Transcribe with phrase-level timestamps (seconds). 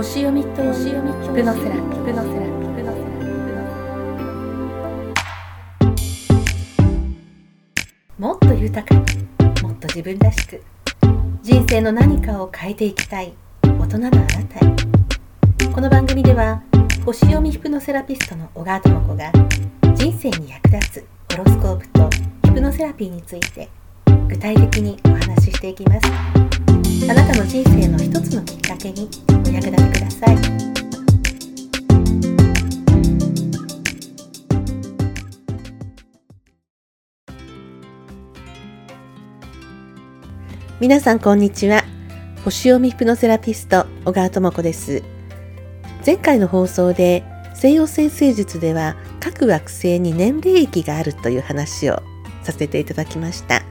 [0.00, 2.90] 星読みと星読みヒプノセラプノセラプノセラ
[8.16, 9.00] もっと豊かに
[9.62, 10.62] もっと自分らしく
[11.42, 15.70] 人生の何かを変えていきたい大人のあなたへ。
[15.70, 16.62] この番組では
[17.04, 19.30] 星読みヒプノセラピストの小川智子が
[19.94, 21.04] 人生に役立つ
[21.36, 22.08] ホロスコープと
[22.44, 23.68] ヒプノセラピーについて
[24.28, 26.10] 具体的にお話ししていきます。
[27.10, 29.10] あなたの人生の一つのきっかけに
[29.50, 30.36] お役立てください。
[40.78, 41.82] 皆さんこんにちは。
[42.44, 45.02] 星読みヒプノセラピスト小川智子です。
[46.06, 52.00] 前回の放送で西洋先生術では各惑星に年齢域があるという話を
[52.44, 53.62] させていただきました。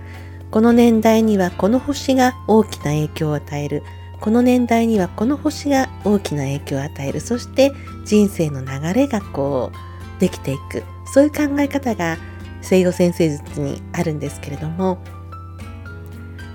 [0.51, 3.83] この年代にはこの星が大きな影響を与える
[4.21, 7.21] この年代にはこの星が大きな影響を与える。
[7.21, 7.71] そして
[8.05, 9.71] 人生の流れがこ
[10.17, 10.83] うできていく。
[11.13, 12.17] そういう考え方が
[12.61, 15.01] 西洋先生術にあるんですけれども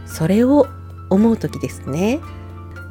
[0.07, 0.69] それを
[1.11, 2.21] 思う時ですね。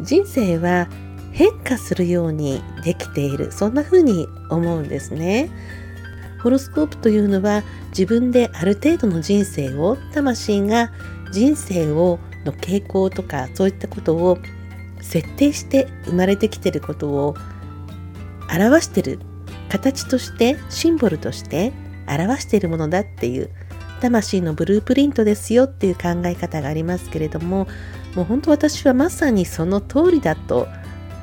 [0.01, 0.87] 人生は
[1.31, 3.51] 変化するようにできている。
[3.51, 5.49] そんな風に思うんですね。
[6.41, 10.91] ホロスコープというのは自分である程度の人生を魂が
[11.31, 14.37] 人生をの傾向とかそういったことを
[15.03, 17.35] 設定して生まれてきてることを
[18.51, 19.19] 表してる
[19.69, 21.73] 形としてシンボルとして
[22.07, 23.49] 表しているものだっていう
[24.01, 27.67] 魂のブループリントですよっていう考え方がありますけれども
[28.15, 30.67] もう本当私はまさにその通りだと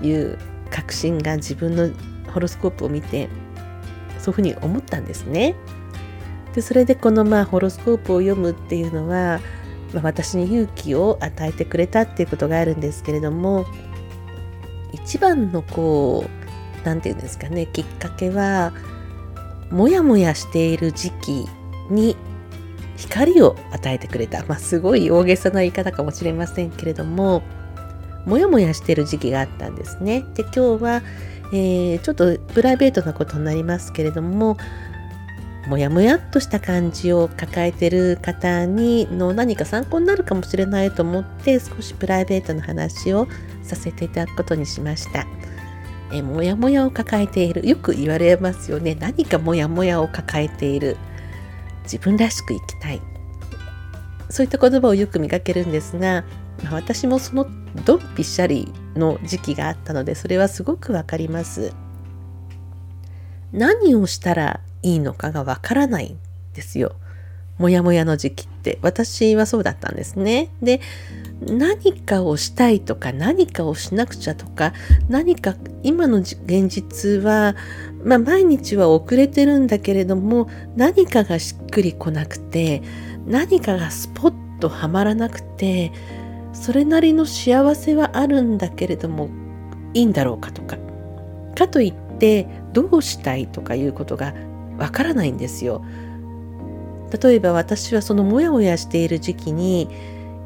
[0.02, 0.38] いう
[0.70, 1.90] 確信が自分の
[2.32, 3.28] ホロスコープを見て
[4.18, 5.56] そういうふうに思ったんですね。
[6.54, 9.40] でそれでこのまあホロスコープを読むっていうのは、
[9.92, 13.66] まあ、私に勇気を与えてくれたっていうことがあるんですけれども
[14.92, 18.72] 一番のこう何て言うんですかねきっかけは
[19.70, 21.46] モヤモヤしている時期
[21.90, 22.16] に
[22.96, 27.42] 光を与えてくれた、まあ、すごい大げさな言い方かもしれませんけれども
[28.26, 30.24] モヤモヤしている時期があったんですね。
[30.34, 31.02] で今日は
[31.52, 34.56] えー、ちょっとプライベートなことになりますけれども
[35.70, 43.28] もやもやっとした感じを抱えてる方にの何か参考になるかもしれないと思って少しプライベートな話を
[43.62, 45.28] させていただくことにしました。
[46.12, 47.68] えもやもやを抱えている。
[47.68, 48.96] よく言われますよね。
[48.96, 50.96] 何かもやもやを抱えている。
[51.84, 53.00] 自分らしく生きたい。
[54.28, 56.24] そういった言葉をよく見かけるんですが、
[56.64, 57.46] まあ、私もその
[57.84, 61.72] ドンピシャリの時期があったのでそれはすごくわかります。
[63.52, 66.18] 何をしたらいいのかがわからないん
[66.54, 66.94] ですよ。
[67.58, 68.78] もやもやの時期って。
[68.82, 70.50] 私はそうだったんですね。
[70.62, 70.80] で
[71.40, 74.74] 何かをしたいとか何かをしなくちゃとか
[75.08, 77.56] 何か今の現実は、
[78.04, 82.82] まあ、毎日は遅れてるんだけれども何かがしっくりこなくて
[83.26, 85.92] 何かがスポッとはまらなくて
[86.52, 89.30] それなりの幸せはあるんだけれども
[89.94, 90.76] いいんだろうかとか。
[91.56, 94.34] かといってどうしたいとかいうことが
[94.80, 95.84] わからないんですよ。
[97.22, 99.88] 例えば私はそのモヤモヤしている時期に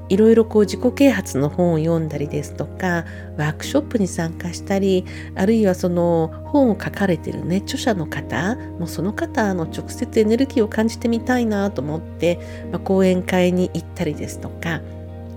[0.09, 3.05] いろいろこう自己啓発の本を読んだりですとか
[3.39, 12.39] ワークショップに参加したりあるいはその本を書かれてるね著者の方もうその方の直接エネルギーを感じてみたいなと思って、
[12.71, 14.83] まあ、講演会に行ったりですとか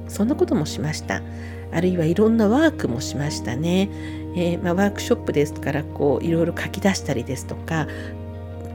[0.09, 1.21] そんなこともしました
[1.71, 3.89] あるいはいろんなワークもしましたね、
[4.35, 7.87] えー、まあ、ワークショップですからこういろいろ書き出したりですとか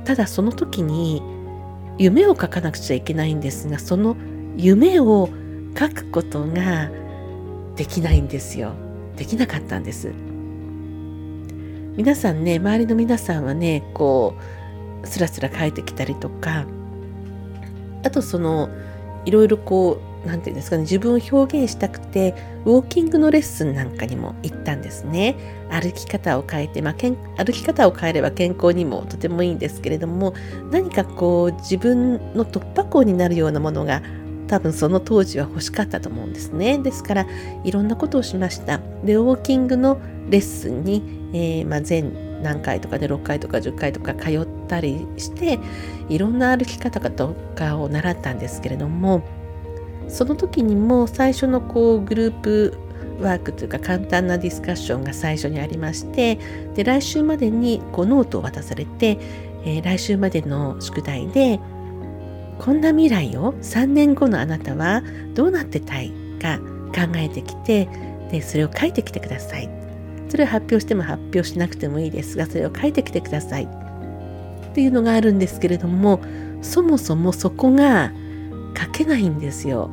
[0.05, 1.23] ただその時に
[1.99, 4.17] 夢を書かなくちゃいけないんですがその
[4.57, 5.29] 夢を
[5.79, 6.91] 書くことが
[7.77, 8.73] できないんですよ。
[9.17, 10.13] できなかったんです。
[11.97, 14.35] 皆さんね周りの皆さんはねこ
[15.03, 16.67] うスラスラ書いてきたりとか
[18.03, 18.71] あとその
[19.25, 22.35] いろいろこう何て言うんですかね自分を表現したくて
[22.65, 25.37] ウォーキングのレッスンなんかにも行ったんですね。
[25.71, 26.95] 歩き方を変えて、まあ、
[27.45, 30.35] 歩き方を変えれば健康にもとてもいいんですけれども
[30.71, 34.03] 何かこう自分の突破口になるようなものが
[34.49, 36.79] 多分その当時は欲しかったと思うんですね。
[36.79, 37.27] ですから
[37.65, 38.81] いろんなことをしました。
[39.05, 39.99] でウォーキングの
[40.29, 45.59] レッスンに、えー、まあ、全何回とかで6回とか10回とか通ったりして
[46.09, 49.23] いろんな歩き方とかを習ったんですけれども
[50.09, 52.79] その時にも最初のこうグループ
[53.21, 56.39] ワークというか簡単なディスカッションが最初にありまして
[56.75, 59.19] で来週までにこうノートを渡されて、
[59.65, 61.61] えー、来週までの宿題で
[62.59, 65.03] こんな未来を3年後のあなたは
[65.35, 66.59] どうなってたいか
[66.95, 67.89] 考えてきて
[68.31, 69.69] でそれを書いてきてください。
[70.29, 73.65] それを発表しても発表しなくてもいいですがそれを書いてきてください。
[73.65, 76.21] っていうのがあるんですけれども
[76.63, 78.13] そもそもそこが
[78.77, 79.91] 書けないんですよ。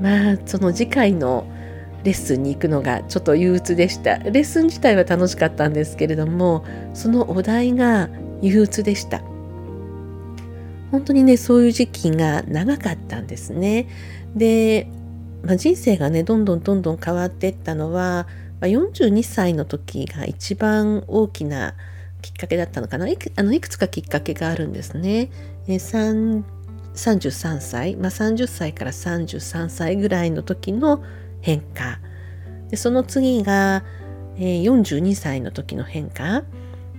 [0.00, 1.46] まあその次回の
[2.04, 4.18] レッスンに行くのがちょっと憂鬱でした。
[4.18, 6.64] レッスン自体は楽しかったんですけれども
[6.94, 8.08] そのお題が
[8.40, 9.20] 憂鬱でした。
[10.90, 13.88] 本当にねそういう時期が長かったんですね。
[14.34, 14.88] で、
[15.42, 18.26] まあ、人生がねどんどんどんどん変わっていったのは、
[18.60, 21.74] まあ、42歳の時が一番大きな
[22.22, 25.30] きっかけだったのかないくあのいくつかきっかけがあるんですね。
[25.66, 25.78] え
[26.98, 31.02] 33歳、まあ、30歳から33歳ぐらいの時の
[31.40, 32.00] 変化
[32.68, 33.84] でその次が、
[34.36, 36.42] えー、42歳の時の変化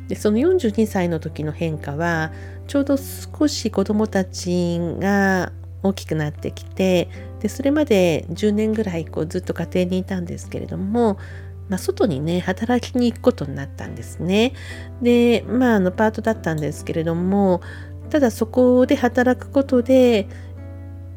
[0.07, 2.31] でその42歳の時の変化は
[2.67, 5.51] ちょうど少し子どもたちが
[5.83, 7.09] 大きくなってきて
[7.39, 11.19] でそれまで10年ぐらいこうずっと家庭にいたんですけれども、
[11.69, 14.53] まあ、外にね働きに行くことになったんですね。
[15.01, 17.61] でまああのパートだったんですけれども
[18.09, 20.27] ただそこで働くことで、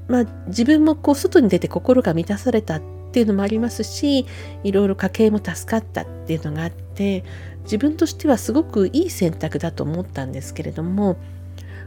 [0.09, 4.27] まあ、自分もこう外に出て心が満たされたっていうのもありますし
[4.65, 7.25] いろいろ家計も助かったっていうのがあって
[7.65, 11.17] 自分としてはすごくいい選択だと思ったんですけれども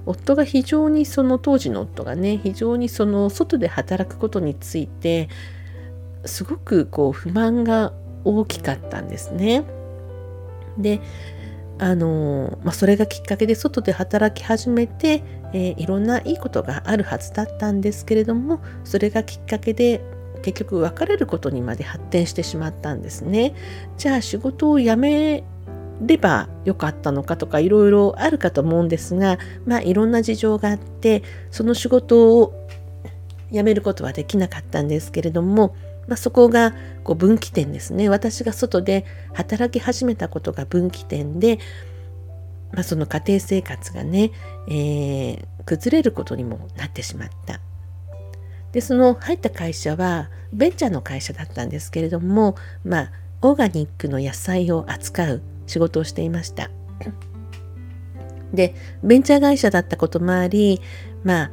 [0.05, 5.29] 夫が非常にその当時の夫がね非常にその外で働くことについて
[6.25, 7.91] すごくこう不満が
[8.23, 9.63] 大きかったんですね。
[10.77, 10.99] で
[11.77, 20.01] あのまあ、それがきっかけで外で働き始めて、えー、いろんないいことがあるはずだったんですけれどもそれがきっかけで
[20.41, 23.55] 結局別れることにまで発展してしまったんですね。
[23.97, 25.43] じゃあ仕事を辞め
[26.01, 32.53] ればよかったのかとかいろいろあるかと思うんですがまあいろんな事情があってその仕事を
[33.51, 35.75] 辞めることはできなかったんですけれども、
[36.07, 36.73] まあ、そこが
[37.03, 41.59] こう分岐点ですね私が外で働き始めたことが分岐点で、
[42.71, 44.31] まあ、その家庭生活がね、
[44.67, 47.59] えー、崩れることにもなってしまった。
[48.71, 53.11] でその入った会社はベンチャーの会社だったんですけれどもまあ
[53.41, 56.69] オーガニックの野菜を扱う仕事をしていました。
[58.53, 60.81] でベンチャー会社だったこともあり
[61.23, 61.51] まあ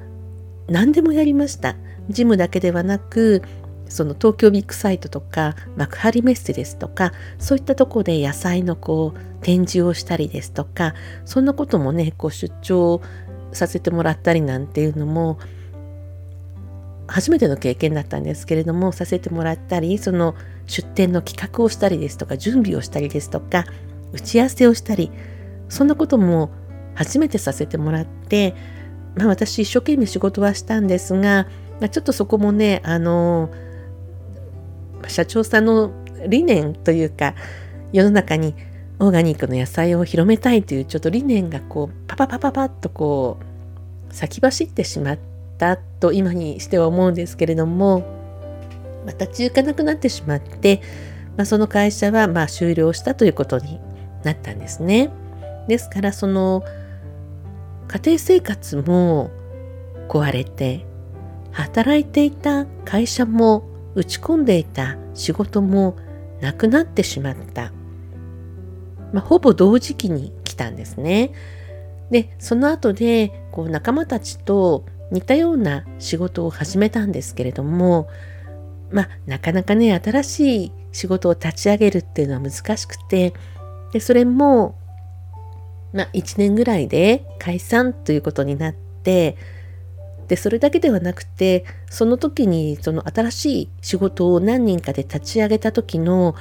[0.68, 1.76] 何でもやりました。
[2.08, 3.42] ジムだけではなく
[3.92, 10.94] その東京ビッグサイトとか幕張メッセですとかそういったとこで野菜のこう展示をしたりですとか
[11.24, 13.00] そんなこともねこう出張
[13.52, 15.38] させてもらったりなんていうのも
[17.06, 20.34] 初めての経験だったんですけれどもさせてもらったりその
[20.66, 23.64] 出店の企画をしたりですとか準備をしたりですとか
[24.12, 25.10] 打ち合わせをしたり
[25.68, 26.50] そんなことも
[26.94, 28.54] 初めてさせてもらって、
[29.16, 31.46] まあ、私一生懸命仕事はしたんですが、
[31.80, 33.50] まあ、ちょっとそこもねあの
[35.08, 35.92] 社長さんの
[36.26, 37.34] 理念というか
[37.92, 38.54] 世の中に
[38.98, 43.38] オーガニックの野菜を広めたいというちょっと理念がこうパパパパパッとこ
[44.10, 45.18] う先走ってしまっ
[45.58, 48.04] たと今にしては思うんですけれども
[49.04, 50.80] また中かなくなってしまって、
[51.36, 53.80] まあ、その会社はま終了したということに
[54.22, 55.10] なったんですね。
[55.66, 56.62] ですからその
[57.88, 59.30] 家庭生活も
[60.08, 60.86] 壊れて
[61.50, 65.96] 働いていた会社も打ち込んでいた仕事も
[66.40, 67.72] なくなってしまった。
[69.12, 71.32] まあ、ほぼ同時期に来たんですね。
[72.10, 78.08] で、その後でこう仲間たちと似たような仕事を始めたんですけれども、
[78.90, 83.32] まあ、なかなかね、新しい仕事を立ち上げるっていうのは難しくて、
[83.92, 84.78] で、それも、
[85.92, 89.36] まあ、1年ぐらいで解散ということになって、
[90.32, 96.34] で、それだけではなくて、その時にその新しい仕事を何人かで立ち上げた時の、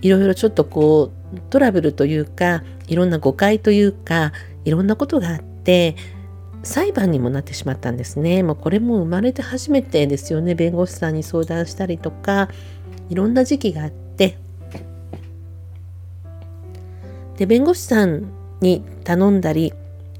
[0.00, 4.32] いろいろちょっとこう、トラブルというか、いろんな誤解というか、
[4.64, 5.94] いろんなことがあって、
[6.64, 8.42] 裁判にもなってしまったんですね。
[8.42, 10.56] もうこれも生まれて初めてですよね。
[10.56, 12.48] 弁護士さんに相談したりとか、
[13.08, 14.36] いろんな時期があって、
[17.36, 19.74] で弁護士さんに頼んだり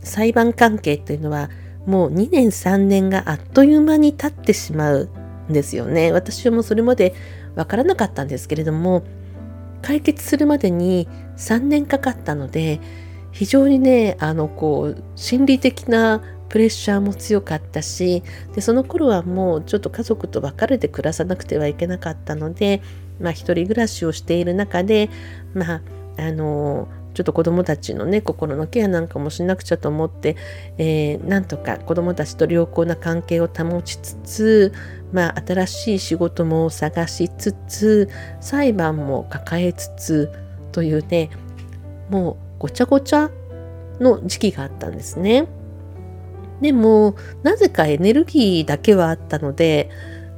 [0.04, 1.50] 裁判関係というのは
[1.88, 5.08] もう2年3年があっという間に経ってしまう
[5.48, 6.12] んですよね。
[6.12, 7.14] 私はもうそれまで
[7.56, 9.02] わからなかったんですけれども
[9.80, 12.78] 解決するまでに3年かかったので
[13.32, 18.22] 非常にねあのこう心理的なプレッシャーも強かったし
[18.54, 22.82] でその頃はもうちょっと家族と別れて暮らさなくてはいけなかったので
[23.18, 25.08] まあ一人暮らしをしている中で
[25.54, 25.80] まあ
[26.18, 30.36] あのちょっと子どもたちのね心のケアなんかもしなくちゃと思って、
[30.78, 34.72] えー、なんとか子どもたちと良好な関係を保ちつつ、
[35.12, 38.08] まあ、新しい仕事も探しつつ
[38.40, 40.32] 裁判も抱えつつ
[40.70, 41.30] というね
[42.08, 43.32] もうごちゃごちゃ
[43.98, 45.48] の時期があったんですね。
[46.60, 49.90] でもなぜかエネルギーだけはあったので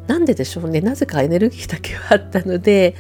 [0.06, 2.94] なんででしょうねなぜかエネルギーだけはあったので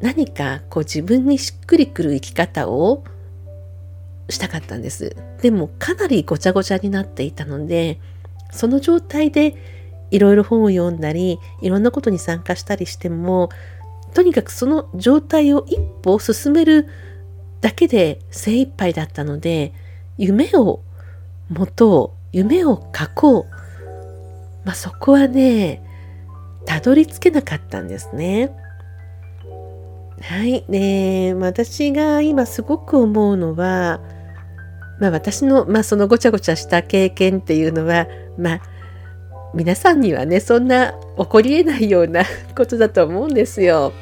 [0.00, 3.04] 何かこう自分にしっくりくる生き方を
[4.28, 5.16] したかったんです。
[5.42, 8.00] でもかなりごちゃごちゃになっていたので
[8.50, 9.54] その状態で
[10.10, 13.50] いろいろ本を読んだりいろんなことに参加したりしても
[14.14, 16.88] とにかくその状態を一歩進める
[17.60, 19.72] だけで精一杯だったので
[20.18, 20.80] 夢を
[21.48, 23.44] 持とう夢を書こう、
[24.64, 25.82] まあ、そこはね
[26.66, 28.52] たどり着けなかったんですね。
[30.20, 30.64] はい。
[30.68, 34.00] で、私が今すごく思うのは、
[35.00, 38.06] まあ私の、まあそのごちゃごちゃした経験っていうのは、
[38.38, 38.62] まあ
[39.54, 42.24] 皆さんにはね、そんな起こりえないような
[42.56, 43.92] ことだと思うんですよ。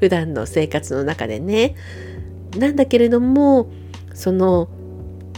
[0.00, 1.74] 普段の生活の中でね。
[2.58, 3.68] なんだけれども、
[4.14, 4.68] その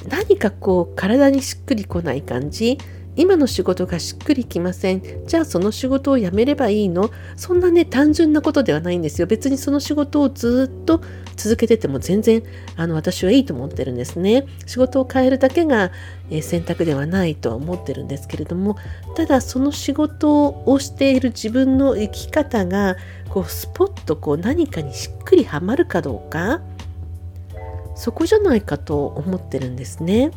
[0.08, 2.78] 何かこう体にしっくりこない感じ
[3.20, 5.02] 今の仕事がしっくりきません。
[5.26, 7.10] じゃあその仕事を辞めればいいの？
[7.36, 9.26] そんなね単純なことではないんですよ。
[9.26, 11.02] 別にその仕事をずっと
[11.36, 12.42] 続けてても全然
[12.76, 14.46] あの私はいいと思ってるんですね。
[14.64, 15.92] 仕事を変えるだけが、
[16.30, 18.76] え、選択ではないとは思ってるんですけれども
[19.16, 22.96] ただその仕事をしている自分の生き方が
[23.28, 26.62] こうスポッとこう何かにしっくりはまるかどうか
[27.96, 30.30] そこじゃないかと思ってるんですね。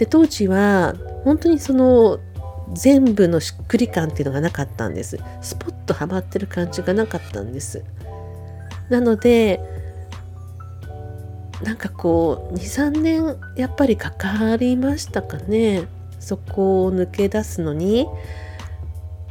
[0.00, 2.18] で当時は本当にその
[2.72, 5.18] 全部のしっくり感っていうのがなかったんです。
[5.42, 7.84] スポッとはまってる感じがなかったんです。
[8.88, 9.60] なので
[11.62, 15.86] なんかこう23年やっぱりかかりましたかね。
[16.18, 18.06] そこを抜け出すのに。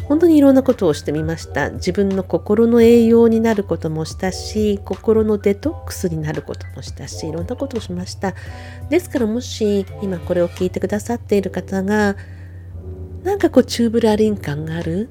[0.09, 1.69] 本当にいろんなことをしてみました。
[1.69, 8.33] 自分の心の栄養になることもしたし心のデトックスになることもしたしいろんなことをしました。
[8.89, 12.15] ですからもし今これを聞いてくださっている方が
[13.23, 15.09] なんかこうチューブラリン感がある。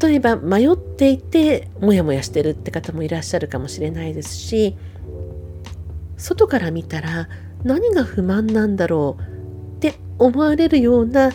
[0.00, 4.76] 例えば迷っていてモヤモヤしてるって方もいらっしゃるかもしれないですし
[6.18, 7.26] 外から見たら
[7.64, 11.32] 何が不満なんだろうって思われるような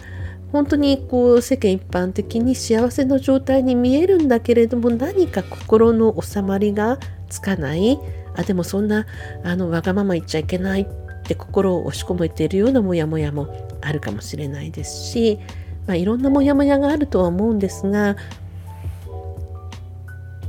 [0.53, 7.99] 本当にこう世間一般的に幸せの状態に見えるんだけれども何か心の収まりがつかない。
[8.35, 9.05] あでもそんな
[9.43, 10.85] あのわがまま言っちゃいけないっ
[11.23, 13.47] て心を押し込めているようなモヤモヤも
[13.81, 15.39] あるかもしれないですし、
[15.87, 18.15] まあ、いろんなモヤモヤがあるとは思うんですが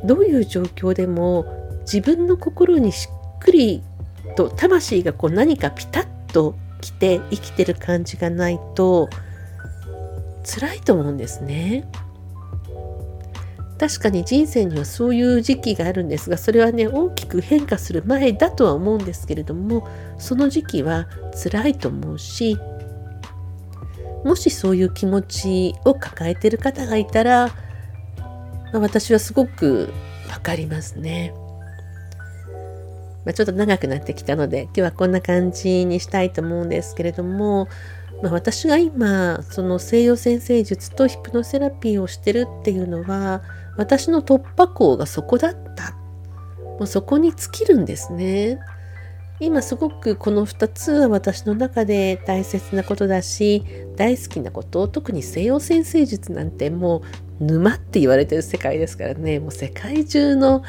[0.04, 1.44] どういう状況でも
[1.82, 3.82] 自分の心にしっくり
[4.36, 9.08] と魂がこう何かピタッときて生きてる感じがないと
[10.44, 11.88] 辛いと思うんですね。
[13.78, 21.08] 確かに人生にはそういう時期があるんですがそれはね大きく変化する前だとは思うんですけれどもその時期は
[21.42, 22.56] 辛いと思うし
[24.24, 27.50] もしそういう気持ちを抱えてる方がいたら、
[28.72, 29.92] ま、私はすごく
[30.30, 31.34] わかりますね。
[33.26, 37.68] まあ、ちょっと長くなってきたので今日はこんな感じにしたいと思うんですけれども
[38.24, 43.42] まあ、私が今その西洋先生術とヒプノセラピーをしてるっていうのは
[43.76, 45.92] 私の突破口がそこだった。
[46.78, 48.58] もうそこに尽きるんですね。
[49.40, 53.62] 今すごくこの2つは私の中で大切なことだし
[53.96, 54.88] 大好きなこと。
[54.88, 57.02] 特に西洋先生術なんても
[57.40, 59.38] う沼って言われてる世界ですからね。
[59.38, 60.62] もう世界中の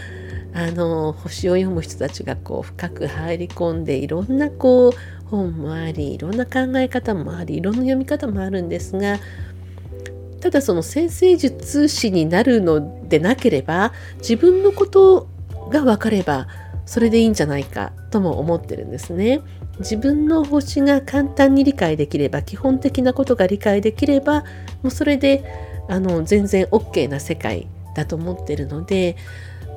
[0.53, 4.91] あの星を読む人たちがこう深く入り込んでいろんなこう
[5.29, 9.19] 本もありいろんな考え方もありいろんな読み方もあるんですが
[10.39, 15.27] ただその先生術師になるのでなければ自分のこと
[15.71, 16.47] が分かれば
[16.85, 19.41] それでいいんじゃないかとも思ってるんですね。
[19.79, 24.45] 自分の星が簡単に理解できれば基本的なことが理解できればも
[24.85, 25.43] うそれで
[25.89, 29.17] あの全然 OK な世界だと思ってるので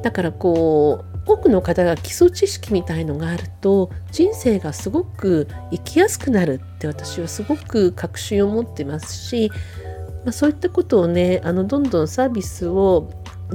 [0.03, 9.51] だからこう多くの方が基礎知識みたいのがあると人生がすごく生きやすくなるって私はすごく確信を持ってますし、
[10.25, 13.11] まあ、そういったことをねあのどんどんサービスを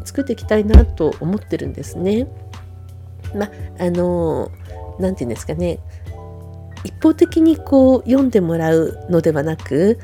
[0.06, 2.28] 作っていきたいなと思ってるんですね。
[3.36, 4.52] まああの
[5.00, 5.80] 何て言うんですかね
[6.84, 9.98] 一方的にこう読んでもらうのではなく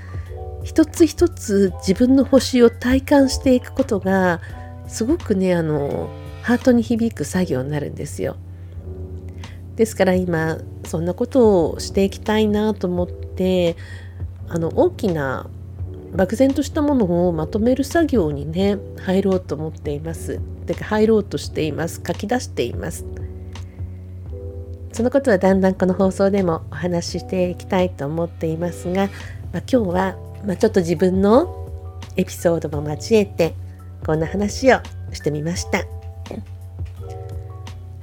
[0.63, 4.41] 一つ一つ自分の星を体感していくことが
[4.87, 6.09] すごくねあの
[6.49, 8.35] ハートに響く作業になるんですよ。
[9.75, 13.77] ですから今そんなことをしていきたいなと思って
[14.47, 15.47] あの大きな
[16.13, 20.41] 漠然としたものをまとめる作業にね入ろうと思っています。
[20.73, 23.05] って入ろうとしています書き出しています
[24.91, 29.07] そのことはだんだんこの放送でもお話ししていきたいと思っていますが、
[29.53, 31.69] まあ、今日は、まあ、ちょっと自分の
[32.17, 33.53] エピソードも交えて
[34.05, 34.79] こんな話を
[35.13, 35.98] してみました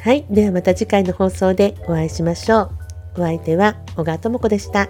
[0.06, 2.70] はいではまた次回の放送でお会いしましょ
[3.16, 4.88] うお相手は小川智子でした。